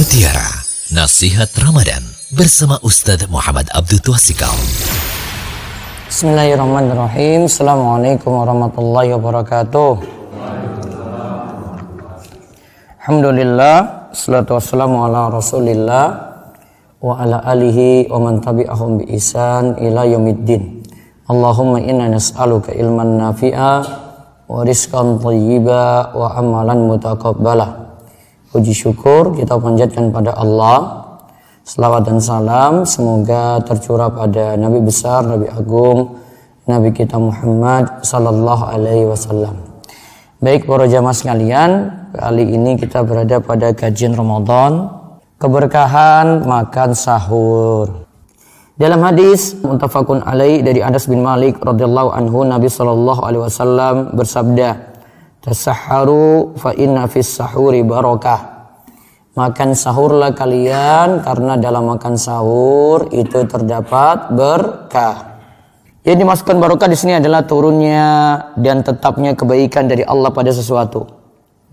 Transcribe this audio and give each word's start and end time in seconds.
Mutiara 0.00 0.48
Nasihat 0.96 1.52
Ramadan 1.60 2.00
bersama 2.32 2.80
Ustadz 2.80 3.28
Muhammad 3.28 3.68
Abdul 3.68 4.00
Twasikal. 4.00 4.56
Bismillahirrahmanirrahim. 6.08 7.44
Assalamualaikum 7.44 8.32
warahmatullahi 8.32 9.12
wabarakatuh. 9.12 10.00
Alhamdulillah, 13.04 14.08
salatu 14.16 14.56
wassalamu 14.56 15.04
ala 15.04 15.28
rasulillah 15.28 16.04
wa 17.04 17.20
ala 17.20 17.44
alihi 17.44 18.08
wa 18.08 18.24
man 18.24 18.40
tabi'ahum 18.40 19.04
bi 19.04 19.20
isan 19.20 19.76
ila 19.84 20.08
yaumiddin. 20.08 20.80
Allahumma 21.28 21.76
inna 21.76 22.08
nas'aluka 22.08 22.72
ilman 22.72 23.20
nafi'a 23.20 23.72
wa 24.48 24.64
rizqan 24.64 25.20
thayyiba 25.20 26.16
wa 26.16 26.40
amalan 26.40 26.88
mutaqabbala. 26.88 27.89
Puji 28.50 28.74
syukur 28.74 29.30
kita 29.38 29.54
panjatkan 29.62 30.10
pada 30.10 30.34
Allah. 30.34 31.06
Selawat 31.62 32.02
dan 32.02 32.18
salam 32.18 32.82
semoga 32.82 33.62
tercurah 33.62 34.10
pada 34.10 34.58
Nabi 34.58 34.82
besar, 34.82 35.22
Nabi 35.22 35.46
agung, 35.46 36.18
Nabi 36.66 36.90
kita 36.90 37.14
Muhammad 37.14 38.02
sallallahu 38.02 38.64
alaihi 38.66 39.06
wasallam. 39.06 39.54
Baik 40.42 40.66
para 40.66 40.90
jamaah 40.90 41.14
sekalian, 41.14 41.70
kali 42.10 42.42
ini 42.50 42.74
kita 42.74 43.06
berada 43.06 43.38
pada 43.38 43.70
kajian 43.70 44.18
Ramadan, 44.18 44.98
keberkahan 45.38 46.42
makan 46.42 46.90
sahur. 46.90 48.02
Dalam 48.74 48.98
hadis 49.06 49.54
muttafaqun 49.62 50.26
alaih 50.26 50.58
dari 50.66 50.82
Anas 50.82 51.06
bin 51.06 51.22
Malik 51.22 51.54
radhiyallahu 51.62 52.10
anhu 52.18 52.42
Nabi 52.42 52.66
sallallahu 52.66 53.22
alaihi 53.22 53.46
wasallam 53.46 54.10
bersabda, 54.18 54.89
Tasaharu 55.40 56.52
fa 56.60 56.76
inna 56.76 57.08
fis 57.08 57.32
sahuri 57.32 57.80
barakah. 57.80 58.60
Makan 59.32 59.72
sahurlah 59.72 60.36
kalian 60.36 61.24
karena 61.24 61.56
dalam 61.56 61.88
makan 61.88 62.20
sahur 62.20 63.08
itu 63.08 63.48
terdapat 63.48 64.36
berkah. 64.36 65.40
Yang 66.04 66.28
dimasukkan 66.28 66.56
barokah 66.60 66.88
di 66.92 66.96
sini 67.00 67.16
adalah 67.16 67.48
turunnya 67.48 68.36
dan 68.60 68.84
tetapnya 68.84 69.32
kebaikan 69.32 69.88
dari 69.88 70.04
Allah 70.04 70.28
pada 70.28 70.52
sesuatu. 70.52 71.08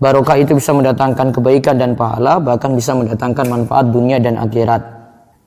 Barokah 0.00 0.40
itu 0.40 0.56
bisa 0.56 0.72
mendatangkan 0.72 1.28
kebaikan 1.28 1.76
dan 1.76 1.92
pahala, 1.92 2.40
bahkan 2.40 2.72
bisa 2.72 2.96
mendatangkan 2.96 3.52
manfaat 3.52 3.92
dunia 3.92 4.16
dan 4.16 4.40
akhirat. 4.40 4.80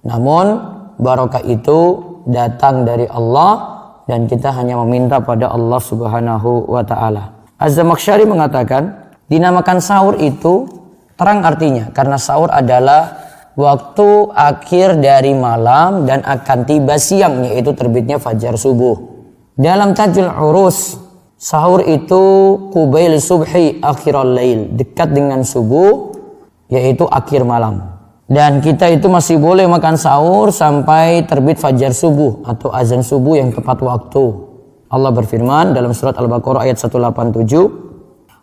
Namun, 0.06 0.62
barokah 1.02 1.42
itu 1.42 2.06
datang 2.30 2.86
dari 2.86 3.10
Allah 3.10 3.82
dan 4.06 4.30
kita 4.30 4.54
hanya 4.54 4.78
meminta 4.86 5.18
pada 5.18 5.50
Allah 5.50 5.82
Subhanahu 5.82 6.70
wa 6.70 6.86
taala. 6.86 7.41
Az-Zamakhsyari 7.62 8.26
mengatakan, 8.26 9.14
dinamakan 9.30 9.78
sahur 9.78 10.18
itu 10.18 10.66
terang 11.14 11.46
artinya 11.46 11.94
karena 11.94 12.18
sahur 12.18 12.50
adalah 12.50 13.22
waktu 13.54 14.34
akhir 14.34 14.98
dari 14.98 15.38
malam 15.38 16.10
dan 16.10 16.26
akan 16.26 16.66
tiba 16.66 16.98
siang 16.98 17.46
yaitu 17.46 17.78
terbitnya 17.78 18.18
fajar 18.18 18.58
subuh. 18.58 18.98
Dalam 19.54 19.94
Tajul 19.94 20.26
Urus, 20.26 20.98
sahur 21.38 21.86
itu 21.86 22.24
kubail 22.74 23.22
subhi 23.22 23.78
akhiral 23.78 24.34
lail, 24.34 24.74
dekat 24.74 25.14
dengan 25.14 25.46
subuh 25.46 26.18
yaitu 26.66 27.06
akhir 27.06 27.46
malam. 27.46 27.94
Dan 28.26 28.64
kita 28.64 28.90
itu 28.90 29.06
masih 29.06 29.38
boleh 29.38 29.70
makan 29.70 30.02
sahur 30.02 30.50
sampai 30.50 31.30
terbit 31.30 31.62
fajar 31.62 31.94
subuh 31.94 32.42
atau 32.48 32.74
azan 32.74 33.06
subuh 33.06 33.38
yang 33.38 33.54
tepat 33.54 33.78
waktu. 33.84 34.51
Allah 34.92 35.12
berfirman 35.16 35.72
dalam 35.72 35.96
surat 35.96 36.20
Al-Baqarah 36.20 36.68
ayat 36.68 36.76
187, 36.76 37.72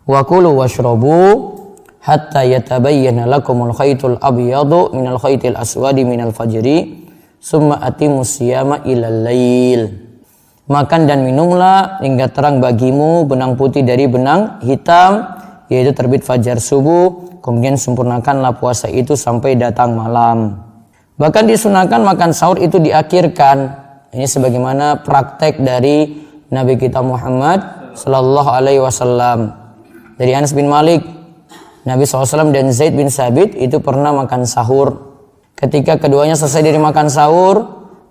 "Wa 0.09 0.25
kulu 0.25 0.57
washrabu 0.57 1.53
hatta 2.01 2.41
yatabayyana 2.41 3.29
lakumul 3.29 3.69
khaytul 3.69 4.17
abyadu 4.17 4.97
minal 4.97 5.21
khaytil 5.21 5.53
aswadi 5.53 6.01
minal 6.01 6.33
fajri, 6.33 7.05
summa 7.37 7.77
atimus 7.85 8.41
siyama 8.41 8.81
ilal 8.81 9.29
lail." 9.29 10.09
Makan 10.65 11.05
dan 11.05 11.21
minumlah 11.21 12.01
hingga 12.01 12.33
terang 12.33 12.57
bagimu 12.57 13.29
benang 13.29 13.53
putih 13.53 13.85
dari 13.85 14.09
benang 14.09 14.57
hitam, 14.65 15.25
yaitu 15.69 15.93
terbit 15.93 16.25
fajar 16.25 16.57
subuh, 16.57 17.41
kemudian 17.45 17.77
sempurnakanlah 17.77 18.57
puasa 18.57 18.89
itu 18.89 19.13
sampai 19.13 19.53
datang 19.53 19.93
malam. 19.93 20.65
Bahkan 21.17 21.45
disunahkan 21.45 22.01
makan 22.01 22.33
sahur 22.33 22.57
itu 22.57 22.81
diakhirkan. 22.81 23.85
Ini 24.13 24.25
sebagaimana 24.25 25.05
praktek 25.05 25.61
dari 25.61 26.28
Nabi 26.49 26.81
kita 26.81 27.01
Muhammad 27.05 27.93
Sallallahu 27.93 28.49
Alaihi 28.49 28.81
Wasallam. 28.81 29.53
Dari 30.19 30.35
Anas 30.35 30.51
bin 30.51 30.67
Malik 30.67 31.05
Nabi 31.87 32.03
SAW 32.03 32.51
dan 32.51 32.69
Zaid 32.75 32.93
bin 32.93 33.07
Sabit 33.07 33.55
itu 33.55 33.79
pernah 33.79 34.11
makan 34.11 34.43
sahur. 34.43 35.15
Ketika 35.55 35.95
keduanya 35.95 36.35
selesai 36.35 36.61
dari 36.61 36.77
makan 36.77 37.07
sahur 37.07 37.55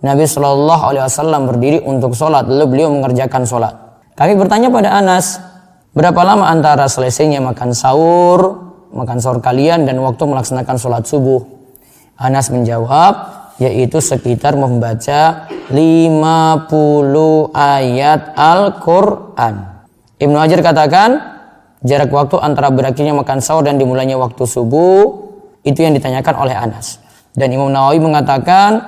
Nabi 0.01 0.25
Shallallahu 0.25 0.83
Alaihi 0.89 1.05
Wasallam 1.05 1.43
berdiri 1.47 1.79
untuk 1.85 2.17
sholat 2.17 2.49
lalu 2.49 2.65
beliau 2.79 2.89
mengerjakan 2.91 3.45
sholat. 3.45 3.75
Kami 4.17 4.35
bertanya 4.35 4.73
pada 4.73 4.99
Anas 4.99 5.39
berapa 5.93 6.19
lama 6.27 6.49
antara 6.49 6.91
selesainya 6.91 7.39
makan 7.45 7.71
sahur 7.77 8.67
makan 8.91 9.21
sahur 9.21 9.39
kalian 9.45 9.85
dan 9.85 10.01
waktu 10.01 10.23
melaksanakan 10.25 10.77
sholat 10.81 11.05
subuh? 11.05 11.45
Anas 12.19 12.51
menjawab 12.51 13.38
yaitu 13.59 13.99
sekitar 13.99 14.55
membaca 14.55 15.51
50 15.71 15.75
ayat 17.53 18.33
Al-Quran. 18.39 19.55
Ibnu 20.19 20.37
Hajar 20.39 20.63
katakan 20.63 21.11
jarak 21.83 22.11
waktu 22.11 22.39
antara 22.39 22.71
berakhirnya 22.71 23.15
makan 23.15 23.39
sahur 23.43 23.67
dan 23.67 23.79
dimulainya 23.79 24.19
waktu 24.19 24.47
subuh 24.47 25.31
itu 25.67 25.83
yang 25.83 25.95
ditanyakan 25.95 26.35
oleh 26.39 26.55
Anas. 26.55 27.03
Dan 27.35 27.55
Imam 27.55 27.71
Nawawi 27.71 28.03
mengatakan 28.03 28.83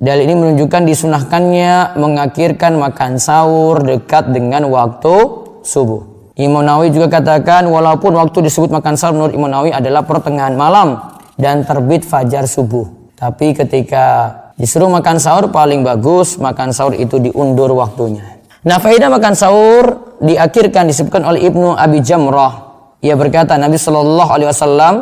dalil 0.00 0.24
ini 0.28 0.36
menunjukkan 0.36 0.82
disunahkannya 0.88 2.00
mengakhirkan 2.00 2.76
makan 2.76 3.20
sahur 3.20 3.80
dekat 3.84 4.32
dengan 4.32 4.68
waktu 4.68 5.16
subuh. 5.64 6.32
Imam 6.36 6.64
Nawawi 6.64 6.92
juga 6.92 7.08
katakan 7.20 7.68
walaupun 7.68 8.16
waktu 8.16 8.48
disebut 8.48 8.72
makan 8.72 8.96
sahur 8.96 9.16
menurut 9.16 9.34
Imam 9.36 9.48
Nawawi 9.52 9.72
adalah 9.76 10.04
pertengahan 10.04 10.56
malam 10.56 10.96
dan 11.36 11.64
terbit 11.64 12.04
fajar 12.08 12.48
subuh. 12.48 12.99
Tapi 13.20 13.52
ketika 13.52 14.32
disuruh 14.56 14.88
makan 14.88 15.20
sahur 15.20 15.52
paling 15.52 15.84
bagus 15.84 16.40
makan 16.40 16.72
sahur 16.72 16.96
itu 16.96 17.20
diundur 17.20 17.68
waktunya. 17.76 18.40
Nah 18.64 18.80
faedah 18.80 19.12
makan 19.12 19.36
sahur 19.36 20.16
diakhirkan 20.24 20.88
disebutkan 20.88 21.28
oleh 21.28 21.44
Ibnu 21.44 21.76
Abi 21.76 22.00
Jamrah. 22.00 22.72
Ia 23.04 23.16
berkata 23.20 23.60
Nabi 23.60 23.76
Shallallahu 23.76 24.30
Alaihi 24.32 24.48
Wasallam 24.48 24.94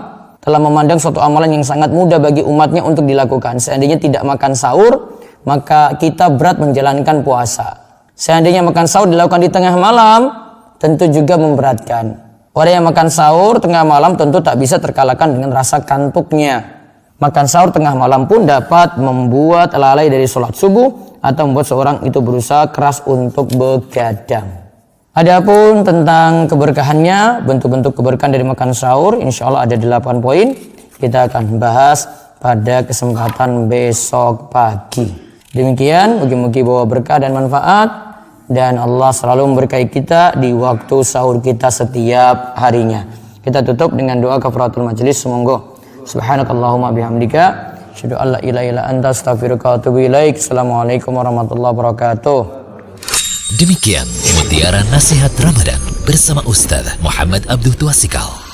telah 0.43 0.61
memandang 0.63 0.99
suatu 1.03 1.19
amalan 1.19 1.59
yang 1.59 1.67
sangat 1.67 1.91
mudah 1.91 2.19
bagi 2.23 2.43
umatnya 2.43 2.83
untuk 2.83 3.07
dilakukan. 3.07 3.59
Seandainya 3.59 3.99
tidak 3.99 4.23
makan 4.23 4.55
sahur, 4.55 5.19
maka 5.43 5.95
kita 5.99 6.31
berat 6.31 6.63
menjalankan 6.63 7.27
puasa. 7.27 7.87
Seandainya 8.15 8.63
makan 8.63 8.87
sahur 8.87 9.11
dilakukan 9.11 9.43
di 9.43 9.51
tengah 9.51 9.75
malam, 9.75 10.31
tentu 10.79 11.11
juga 11.11 11.35
memberatkan. 11.39 12.19
Orang 12.55 12.73
yang 12.83 12.87
makan 12.87 13.11
sahur 13.11 13.59
tengah 13.63 13.83
malam 13.87 14.15
tentu 14.15 14.39
tak 14.43 14.59
bisa 14.59 14.79
terkalahkan 14.79 15.35
dengan 15.35 15.51
rasa 15.51 15.83
kantuknya. 15.83 16.78
Makan 17.19 17.51
sahur 17.51 17.75
tengah 17.75 17.99
malam 17.99 18.31
pun 18.31 18.47
dapat 18.47 18.95
membuat 18.95 19.75
lalai 19.75 20.07
dari 20.07 20.23
sholat 20.31 20.55
subuh 20.55 21.19
atau 21.19 21.51
membuat 21.51 21.67
seorang 21.67 21.97
itu 22.07 22.23
berusaha 22.23 22.71
keras 22.71 23.03
untuk 23.11 23.51
begadang. 23.59 24.47
Adapun 25.19 25.83
tentang 25.83 26.47
keberkahannya, 26.47 27.43
bentuk-bentuk 27.43 27.99
keberkahan 27.99 28.31
dari 28.31 28.47
makan 28.47 28.71
sahur, 28.71 29.19
insya 29.19 29.51
Allah 29.51 29.67
ada 29.67 29.75
8 29.75 30.23
poin. 30.23 30.55
Kita 30.95 31.27
akan 31.27 31.59
bahas 31.59 32.07
pada 32.39 32.87
kesempatan 32.87 33.67
besok 33.67 34.55
pagi. 34.55 35.11
Demikian, 35.51 36.23
mugi-mugi 36.23 36.63
bawa 36.63 36.87
berkah 36.87 37.19
dan 37.19 37.35
manfaat. 37.35 38.15
Dan 38.47 38.79
Allah 38.79 39.11
selalu 39.11 39.53
memberkahi 39.53 39.91
kita 39.91 40.39
di 40.39 40.55
waktu 40.55 41.03
sahur 41.03 41.43
kita 41.43 41.67
setiap 41.67 42.55
harinya. 42.55 43.11
Kita 43.43 43.67
tutup 43.67 43.93
dengan 43.99 44.23
doa 44.23 44.39
kafaratul 44.39 44.87
majelis. 44.87 45.19
Semoga 45.19 45.78
Subhanakallahumma 46.09 46.89
bihamdika 46.97 47.43
asyhadu 47.93 48.17
an 48.17 48.29
la 48.33 48.39
ilaha 48.41 48.65
illa 48.65 48.83
anta 48.89 49.13
astaghfiruka 49.13 49.65
wa 49.69 49.75
atubu 49.77 49.99
ilaik. 50.09 50.41
Assalamualaikum 50.41 51.13
warahmatullahi 51.13 51.73
wabarakatuh. 51.77 52.41
Demikian 53.61 54.09
Mutiara 54.41 54.81
Nasihat 54.89 55.37
Ramadan 55.37 55.81
bersama 56.09 56.41
Ustaz 56.49 56.97
Muhammad 57.05 57.45
Abdul 57.53 57.77
Tuasikal. 57.77 58.48